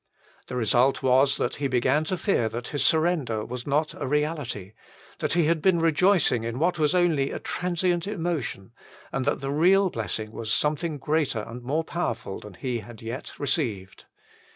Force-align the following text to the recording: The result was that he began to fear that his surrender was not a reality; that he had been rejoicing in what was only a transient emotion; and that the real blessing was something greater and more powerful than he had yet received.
The 0.47 0.55
result 0.55 1.03
was 1.03 1.37
that 1.37 1.57
he 1.57 1.67
began 1.67 2.05
to 2.05 2.17
fear 2.17 2.49
that 2.49 2.69
his 2.69 2.83
surrender 2.83 3.45
was 3.45 3.67
not 3.67 3.93
a 3.93 4.07
reality; 4.07 4.73
that 5.19 5.33
he 5.33 5.43
had 5.45 5.61
been 5.61 5.77
rejoicing 5.77 6.43
in 6.43 6.57
what 6.57 6.79
was 6.79 6.95
only 6.95 7.29
a 7.29 7.37
transient 7.37 8.07
emotion; 8.07 8.71
and 9.11 9.25
that 9.25 9.41
the 9.41 9.51
real 9.51 9.91
blessing 9.91 10.31
was 10.31 10.51
something 10.51 10.97
greater 10.97 11.41
and 11.47 11.61
more 11.61 11.83
powerful 11.83 12.39
than 12.39 12.55
he 12.55 12.79
had 12.79 13.03
yet 13.03 13.33
received. 13.37 14.05